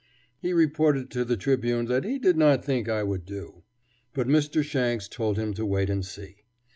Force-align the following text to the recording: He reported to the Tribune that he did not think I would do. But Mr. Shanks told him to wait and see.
He 0.41 0.51
reported 0.51 1.11
to 1.11 1.23
the 1.23 1.37
Tribune 1.37 1.85
that 1.85 2.05
he 2.05 2.17
did 2.17 2.35
not 2.35 2.65
think 2.65 2.89
I 2.89 3.03
would 3.03 3.23
do. 3.23 3.61
But 4.15 4.25
Mr. 4.27 4.63
Shanks 4.63 5.07
told 5.07 5.37
him 5.37 5.53
to 5.53 5.63
wait 5.63 5.91
and 5.91 6.03
see. 6.03 6.37